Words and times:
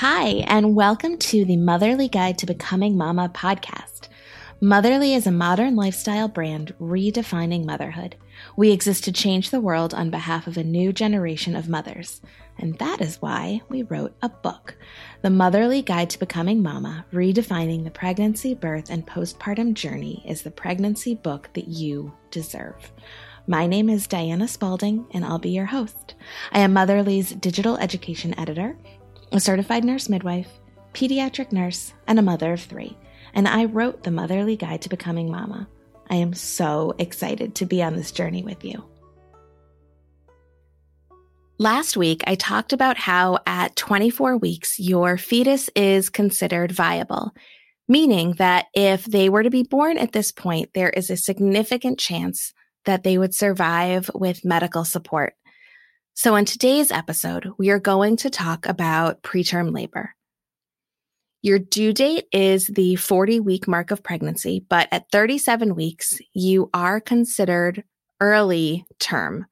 Hi, 0.00 0.44
and 0.46 0.76
welcome 0.76 1.18
to 1.18 1.44
the 1.44 1.56
Motherly 1.56 2.06
Guide 2.06 2.38
to 2.38 2.46
Becoming 2.46 2.96
Mama 2.96 3.32
podcast. 3.34 4.06
Motherly 4.60 5.12
is 5.12 5.26
a 5.26 5.32
modern 5.32 5.74
lifestyle 5.74 6.28
brand 6.28 6.72
redefining 6.80 7.64
motherhood. 7.64 8.14
We 8.56 8.70
exist 8.70 9.02
to 9.04 9.12
change 9.12 9.50
the 9.50 9.58
world 9.58 9.92
on 9.92 10.10
behalf 10.10 10.46
of 10.46 10.56
a 10.56 10.62
new 10.62 10.92
generation 10.92 11.56
of 11.56 11.68
mothers. 11.68 12.20
And 12.58 12.78
that 12.78 13.00
is 13.00 13.20
why 13.20 13.62
we 13.68 13.82
wrote 13.82 14.14
a 14.22 14.28
book, 14.28 14.76
The 15.22 15.30
Motherly 15.30 15.82
Guide 15.82 16.10
to 16.10 16.20
Becoming 16.20 16.62
Mama 16.62 17.04
Redefining 17.12 17.82
the 17.82 17.90
Pregnancy, 17.90 18.54
Birth, 18.54 18.90
and 18.90 19.04
Postpartum 19.04 19.74
Journey 19.74 20.24
is 20.28 20.42
the 20.42 20.52
pregnancy 20.52 21.16
book 21.16 21.50
that 21.54 21.66
you 21.66 22.12
deserve. 22.30 22.92
My 23.48 23.66
name 23.66 23.88
is 23.88 24.06
Diana 24.06 24.46
Spalding, 24.46 25.06
and 25.10 25.24
I'll 25.24 25.38
be 25.38 25.50
your 25.50 25.64
host. 25.66 26.14
I 26.52 26.60
am 26.60 26.74
Motherly's 26.74 27.32
digital 27.32 27.78
education 27.78 28.38
editor 28.38 28.76
a 29.32 29.40
certified 29.40 29.84
nurse 29.84 30.08
midwife, 30.08 30.48
pediatric 30.94 31.52
nurse, 31.52 31.92
and 32.06 32.18
a 32.18 32.22
mother 32.22 32.52
of 32.52 32.60
three, 32.60 32.96
and 33.34 33.46
I 33.46 33.66
wrote 33.66 34.02
the 34.02 34.10
Motherly 34.10 34.56
Guide 34.56 34.82
to 34.82 34.88
Becoming 34.88 35.30
Mama. 35.30 35.68
I 36.10 36.16
am 36.16 36.32
so 36.34 36.94
excited 36.98 37.54
to 37.56 37.66
be 37.66 37.82
on 37.82 37.94
this 37.94 38.12
journey 38.12 38.42
with 38.42 38.64
you. 38.64 38.84
Last 41.58 41.96
week, 41.96 42.22
I 42.26 42.36
talked 42.36 42.72
about 42.72 42.96
how 42.96 43.38
at 43.44 43.74
24 43.74 44.36
weeks, 44.36 44.78
your 44.78 45.18
fetus 45.18 45.68
is 45.74 46.08
considered 46.08 46.70
viable, 46.70 47.32
meaning 47.88 48.34
that 48.34 48.66
if 48.74 49.04
they 49.04 49.28
were 49.28 49.42
to 49.42 49.50
be 49.50 49.64
born 49.64 49.98
at 49.98 50.12
this 50.12 50.30
point, 50.30 50.70
there 50.74 50.90
is 50.90 51.10
a 51.10 51.16
significant 51.16 51.98
chance 51.98 52.54
that 52.84 53.02
they 53.02 53.18
would 53.18 53.34
survive 53.34 54.08
with 54.14 54.44
medical 54.44 54.84
support. 54.84 55.34
So, 56.18 56.34
in 56.34 56.46
today's 56.46 56.90
episode, 56.90 57.52
we 57.58 57.70
are 57.70 57.78
going 57.78 58.16
to 58.16 58.28
talk 58.28 58.66
about 58.66 59.22
preterm 59.22 59.72
labor. 59.72 60.16
Your 61.42 61.60
due 61.60 61.92
date 61.92 62.26
is 62.32 62.66
the 62.66 62.96
40 62.96 63.38
week 63.38 63.68
mark 63.68 63.92
of 63.92 64.02
pregnancy, 64.02 64.66
but 64.68 64.88
at 64.90 65.12
37 65.12 65.76
weeks, 65.76 66.18
you 66.34 66.70
are 66.74 67.00
considered 67.00 67.84
early 68.20 68.84
term. 68.98 69.46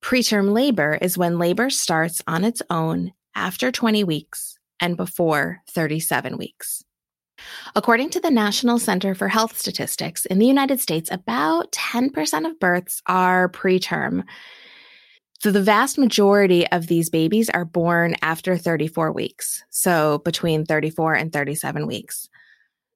Preterm 0.00 0.52
labor 0.52 0.96
is 1.02 1.18
when 1.18 1.40
labor 1.40 1.70
starts 1.70 2.22
on 2.28 2.44
its 2.44 2.62
own 2.70 3.12
after 3.34 3.72
20 3.72 4.04
weeks 4.04 4.60
and 4.78 4.96
before 4.96 5.60
37 5.70 6.38
weeks. 6.38 6.84
According 7.74 8.10
to 8.10 8.20
the 8.20 8.30
National 8.30 8.78
Center 8.78 9.16
for 9.16 9.26
Health 9.26 9.58
Statistics, 9.58 10.24
in 10.24 10.38
the 10.38 10.46
United 10.46 10.78
States, 10.78 11.10
about 11.10 11.72
10% 11.72 12.48
of 12.48 12.60
births 12.60 13.02
are 13.06 13.48
preterm. 13.48 14.22
So 15.40 15.50
the 15.50 15.62
vast 15.62 15.96
majority 15.96 16.66
of 16.70 16.86
these 16.86 17.08
babies 17.08 17.48
are 17.48 17.64
born 17.64 18.14
after 18.20 18.58
34 18.58 19.12
weeks. 19.12 19.62
So 19.70 20.18
between 20.18 20.66
34 20.66 21.14
and 21.14 21.32
37 21.32 21.86
weeks. 21.86 22.28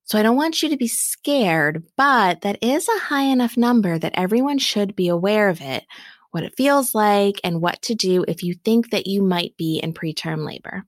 So 0.05 0.19
I 0.19 0.23
don't 0.23 0.37
want 0.37 0.63
you 0.63 0.69
to 0.69 0.77
be 0.77 0.87
scared, 0.87 1.83
but 1.97 2.43
that 2.43 2.59
is 2.63 2.87
a 2.87 2.99
high 2.99 3.23
enough 3.23 3.57
number 3.57 3.99
that 3.99 4.13
everyone 4.15 4.59
should 4.59 4.95
be 4.95 5.09
aware 5.09 5.49
of 5.49 5.63
it, 5.63 5.85
what 6.33 6.45
it 6.45 6.55
feels 6.55 6.95
like, 6.95 7.41
and 7.43 7.63
what 7.63 7.81
to 7.83 7.95
do 7.95 8.27
if 8.29 8.43
you 8.43 8.53
think 8.53 8.91
that 8.91 9.07
you 9.07 9.23
might 9.23 9.57
be 9.57 9.79
in 9.79 9.95
preterm 9.95 10.47
labor. 10.47 10.85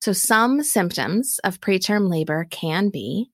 So 0.00 0.12
some 0.12 0.64
symptoms 0.64 1.38
of 1.44 1.60
preterm 1.60 2.10
labor 2.10 2.48
can 2.50 2.88
be 2.88 3.30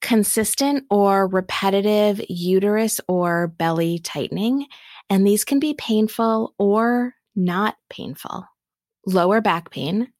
consistent 0.00 0.84
or 0.90 1.28
repetitive 1.28 2.20
uterus 2.28 3.00
or 3.06 3.48
belly 3.48 4.00
tightening 4.00 4.66
and 5.10 5.26
these 5.26 5.44
can 5.44 5.58
be 5.58 5.74
painful 5.74 6.54
or 6.58 7.14
not 7.34 7.76
painful. 7.88 8.44
Lower 9.06 9.40
back 9.40 9.70
pain, 9.70 10.12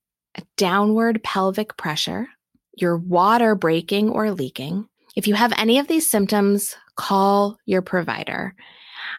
downward 0.56 1.22
pelvic 1.22 1.76
pressure, 1.76 2.28
your 2.76 2.96
water 2.96 3.54
breaking 3.54 4.10
or 4.10 4.30
leaking. 4.30 4.88
If 5.16 5.26
you 5.26 5.34
have 5.34 5.52
any 5.56 5.78
of 5.78 5.88
these 5.88 6.10
symptoms, 6.10 6.76
call 6.96 7.58
your 7.66 7.82
provider. 7.82 8.54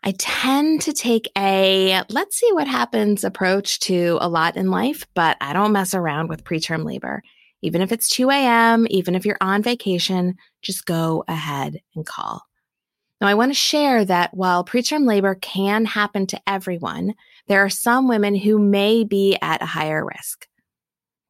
I 0.03 0.13
tend 0.17 0.81
to 0.83 0.93
take 0.93 1.29
a 1.37 2.03
let's 2.09 2.37
see 2.37 2.51
what 2.53 2.67
happens 2.67 3.23
approach 3.23 3.79
to 3.81 4.17
a 4.21 4.29
lot 4.29 4.55
in 4.55 4.71
life, 4.71 5.05
but 5.13 5.35
I 5.41 5.53
don't 5.53 5.73
mess 5.73 5.93
around 5.93 6.29
with 6.29 6.43
preterm 6.43 6.85
labor. 6.85 7.21
Even 7.61 7.81
if 7.81 7.91
it's 7.91 8.07
2 8.09 8.29
a.m., 8.29 8.87
even 8.89 9.15
if 9.15 9.25
you're 9.25 9.37
on 9.41 9.61
vacation, 9.61 10.35
just 10.61 10.85
go 10.85 11.25
ahead 11.27 11.81
and 11.95 12.05
call. 12.05 12.48
Now, 13.21 13.27
I 13.27 13.33
want 13.33 13.51
to 13.51 13.55
share 13.55 14.05
that 14.05 14.33
while 14.33 14.63
preterm 14.63 15.05
labor 15.05 15.35
can 15.35 15.85
happen 15.85 16.25
to 16.27 16.39
everyone, 16.47 17.15
there 17.47 17.63
are 17.63 17.69
some 17.69 18.07
women 18.07 18.33
who 18.35 18.57
may 18.57 19.03
be 19.03 19.37
at 19.41 19.61
a 19.61 19.65
higher 19.65 20.05
risk. 20.05 20.47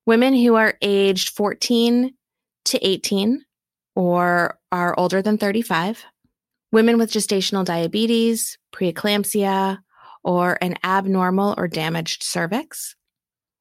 Women 0.05 0.35
who 0.35 0.55
are 0.55 0.75
aged 0.81 1.29
14 1.29 2.13
to 2.65 2.87
18 2.87 3.43
or 3.95 4.59
are 4.71 4.97
older 4.99 5.21
than 5.21 5.37
35, 5.37 6.05
women 6.71 6.97
with 6.97 7.11
gestational 7.11 7.65
diabetes, 7.65 8.57
preeclampsia, 8.73 9.79
or 10.23 10.57
an 10.61 10.75
abnormal 10.83 11.55
or 11.57 11.67
damaged 11.67 12.21
cervix, 12.21 12.95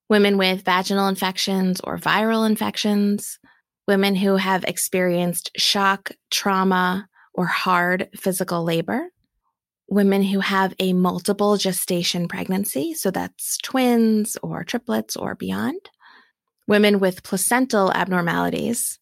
women 0.09 0.37
with 0.37 0.65
vaginal 0.65 1.09
infections 1.09 1.81
or 1.83 1.97
viral 1.97 2.47
infections, 2.47 3.39
women 3.87 4.15
who 4.15 4.37
have 4.37 4.65
experienced 4.65 5.51
shock, 5.57 6.11
trauma, 6.31 7.09
or 7.39 7.47
hard 7.47 8.09
physical 8.17 8.65
labor, 8.65 9.13
women 9.89 10.25
who 10.25 10.41
have 10.41 10.75
a 10.81 10.93
multiple 10.93 11.57
gestation 11.57 12.27
pregnancy, 12.27 12.95
so 12.95 13.13
that's 13.13 13.59
twins 13.59 14.37
or 14.43 14.65
triplets 14.65 15.15
or 15.15 15.37
beyond, 15.37 15.79
women 16.67 16.99
with 16.99 17.23
placental 17.23 17.93
abnormalities, 17.93 18.99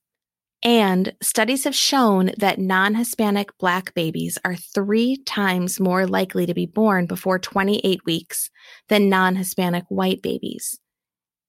and 0.62 1.14
studies 1.22 1.64
have 1.64 1.74
shown 1.74 2.30
that 2.36 2.58
non 2.58 2.94
Hispanic 2.94 3.56
Black 3.56 3.94
babies 3.94 4.36
are 4.44 4.54
three 4.54 5.16
times 5.24 5.80
more 5.80 6.06
likely 6.06 6.44
to 6.44 6.52
be 6.52 6.66
born 6.66 7.06
before 7.06 7.38
28 7.38 8.04
weeks 8.04 8.50
than 8.88 9.08
non 9.08 9.36
Hispanic 9.36 9.84
white 9.88 10.20
babies. 10.20 10.78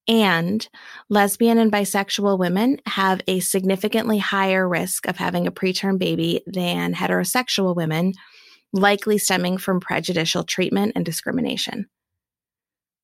And 0.07 0.67
lesbian 1.09 1.57
and 1.57 1.71
bisexual 1.71 2.39
women 2.39 2.79
have 2.85 3.21
a 3.27 3.41
significantly 3.41 4.19
higher 4.19 4.67
risk 4.67 5.05
of 5.07 5.17
having 5.17 5.47
a 5.47 5.51
preterm 5.51 5.99
baby 5.99 6.41
than 6.47 6.93
heterosexual 6.93 7.75
women, 7.75 8.13
likely 8.71 9.17
stemming 9.17 9.57
from 9.57 9.81
prejudicial 9.81 10.43
treatment 10.43 10.93
and 10.95 11.03
discrimination. 11.03 11.87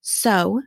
So, 0.02 0.62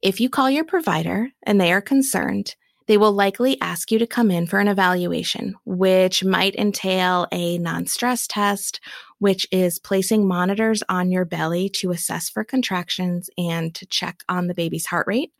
if 0.00 0.20
you 0.20 0.30
call 0.30 0.48
your 0.48 0.64
provider 0.64 1.30
and 1.42 1.60
they 1.60 1.72
are 1.72 1.80
concerned, 1.80 2.54
they 2.88 2.96
will 2.96 3.12
likely 3.12 3.60
ask 3.60 3.92
you 3.92 3.98
to 3.98 4.06
come 4.06 4.30
in 4.30 4.46
for 4.46 4.60
an 4.60 4.68
evaluation, 4.68 5.54
which 5.66 6.24
might 6.24 6.56
entail 6.56 7.26
a 7.30 7.58
non 7.58 7.86
stress 7.86 8.26
test, 8.26 8.80
which 9.18 9.46
is 9.52 9.78
placing 9.78 10.26
monitors 10.26 10.82
on 10.88 11.10
your 11.10 11.26
belly 11.26 11.68
to 11.68 11.90
assess 11.90 12.30
for 12.30 12.44
contractions 12.44 13.28
and 13.36 13.74
to 13.74 13.86
check 13.86 14.22
on 14.28 14.46
the 14.46 14.54
baby's 14.54 14.86
heart 14.86 15.06
rate. 15.06 15.32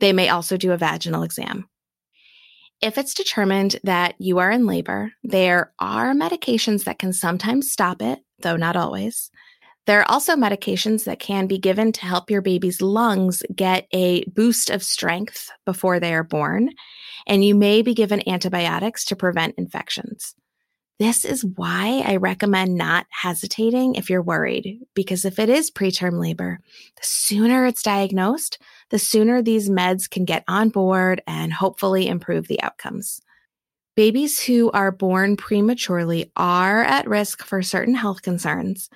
They 0.00 0.12
may 0.12 0.28
also 0.28 0.56
do 0.56 0.72
a 0.72 0.76
vaginal 0.76 1.22
exam. 1.22 1.68
If 2.80 2.96
it's 2.96 3.14
determined 3.14 3.80
that 3.82 4.14
you 4.18 4.38
are 4.38 4.50
in 4.50 4.66
labor, 4.66 5.12
there 5.24 5.72
are 5.80 6.14
medications 6.14 6.84
that 6.84 6.98
can 6.98 7.12
sometimes 7.12 7.70
stop 7.70 8.00
it, 8.00 8.20
though 8.40 8.56
not 8.56 8.76
always. 8.76 9.30
There 9.86 10.00
are 10.00 10.10
also 10.10 10.36
medications 10.36 11.04
that 11.04 11.18
can 11.18 11.46
be 11.46 11.58
given 11.58 11.92
to 11.92 12.04
help 12.04 12.30
your 12.30 12.42
baby's 12.42 12.82
lungs 12.82 13.42
get 13.56 13.88
a 13.92 14.22
boost 14.26 14.70
of 14.70 14.82
strength 14.82 15.50
before 15.64 15.98
they 15.98 16.14
are 16.14 16.22
born, 16.22 16.70
and 17.26 17.44
you 17.44 17.54
may 17.54 17.82
be 17.82 17.94
given 17.94 18.28
antibiotics 18.28 19.04
to 19.06 19.16
prevent 19.16 19.56
infections. 19.56 20.34
This 20.98 21.24
is 21.24 21.44
why 21.44 22.02
I 22.04 22.16
recommend 22.16 22.74
not 22.74 23.06
hesitating 23.10 23.94
if 23.94 24.10
you're 24.10 24.22
worried, 24.22 24.80
because 24.94 25.24
if 25.24 25.38
it 25.38 25.48
is 25.48 25.70
preterm 25.70 26.20
labor, 26.20 26.60
the 26.96 27.02
sooner 27.02 27.66
it's 27.66 27.82
diagnosed, 27.82 28.58
the 28.90 28.98
sooner 28.98 29.42
these 29.42 29.68
meds 29.68 30.08
can 30.08 30.24
get 30.24 30.44
on 30.48 30.68
board 30.68 31.22
and 31.26 31.52
hopefully 31.52 32.08
improve 32.08 32.48
the 32.48 32.60
outcomes. 32.62 33.20
Babies 33.96 34.40
who 34.40 34.70
are 34.70 34.92
born 34.92 35.36
prematurely 35.36 36.30
are 36.36 36.82
at 36.84 37.08
risk 37.08 37.44
for 37.44 37.62
certain 37.62 37.94
health 37.94 38.22
concerns, 38.22 38.88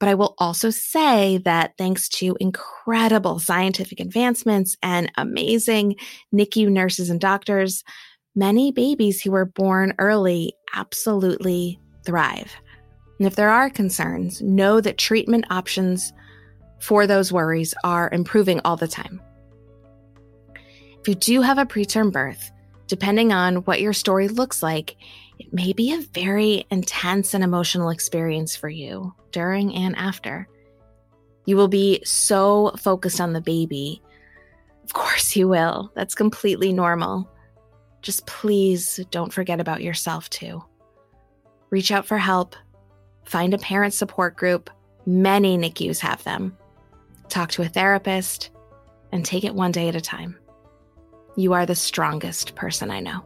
But 0.00 0.08
I 0.08 0.14
will 0.14 0.34
also 0.38 0.70
say 0.70 1.38
that 1.44 1.74
thanks 1.76 2.08
to 2.08 2.36
incredible 2.40 3.38
scientific 3.38 4.00
advancements 4.00 4.76
and 4.82 5.12
amazing 5.16 5.96
NICU 6.34 6.70
nurses 6.70 7.10
and 7.10 7.20
doctors, 7.20 7.84
many 8.34 8.72
babies 8.72 9.20
who 9.20 9.30
were 9.30 9.44
born 9.44 9.92
early 9.98 10.54
absolutely 10.74 11.78
thrive. 12.06 12.50
And 13.18 13.26
if 13.26 13.36
there 13.36 13.50
are 13.50 13.68
concerns, 13.68 14.40
know 14.40 14.80
that 14.80 14.96
treatment 14.96 15.44
options 15.50 16.14
for 16.80 17.06
those 17.06 17.32
worries 17.32 17.74
are 17.84 18.10
improving 18.12 18.60
all 18.64 18.76
the 18.76 18.88
time. 18.88 19.20
If 21.00 21.08
you 21.08 21.14
do 21.14 21.40
have 21.42 21.58
a 21.58 21.66
preterm 21.66 22.12
birth, 22.12 22.50
depending 22.86 23.32
on 23.32 23.56
what 23.56 23.80
your 23.80 23.92
story 23.92 24.28
looks 24.28 24.62
like, 24.62 24.96
it 25.38 25.52
may 25.52 25.72
be 25.72 25.94
a 25.94 26.02
very 26.12 26.66
intense 26.70 27.32
and 27.32 27.42
emotional 27.42 27.88
experience 27.88 28.56
for 28.56 28.68
you 28.68 29.14
during 29.32 29.74
and 29.74 29.96
after. 29.96 30.48
You 31.46 31.56
will 31.56 31.68
be 31.68 32.02
so 32.04 32.72
focused 32.78 33.20
on 33.20 33.32
the 33.32 33.40
baby. 33.40 34.02
Of 34.84 34.92
course, 34.92 35.34
you 35.36 35.48
will. 35.48 35.90
That's 35.94 36.14
completely 36.14 36.72
normal. 36.72 37.30
Just 38.02 38.26
please 38.26 39.00
don't 39.10 39.32
forget 39.32 39.60
about 39.60 39.82
yourself 39.82 40.28
too. 40.28 40.62
Reach 41.70 41.92
out 41.92 42.06
for 42.06 42.18
help, 42.18 42.56
find 43.24 43.54
a 43.54 43.58
parent 43.58 43.94
support 43.94 44.36
group. 44.36 44.68
Many 45.06 45.56
NICUs 45.56 46.00
have 46.00 46.22
them. 46.24 46.56
Talk 47.30 47.52
to 47.52 47.62
a 47.62 47.68
therapist 47.68 48.50
and 49.12 49.24
take 49.24 49.44
it 49.44 49.54
one 49.54 49.70
day 49.70 49.88
at 49.88 49.94
a 49.94 50.00
time. 50.00 50.36
You 51.36 51.52
are 51.52 51.64
the 51.64 51.76
strongest 51.76 52.56
person 52.56 52.90
I 52.90 52.98
know. 52.98 53.24